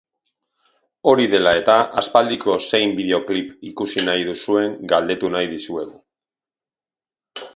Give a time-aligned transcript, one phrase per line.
[1.09, 5.95] Hori dela eta, aspaldiko zein bideoklip ikusi nahi duzuen galdetu nahi dizuegu.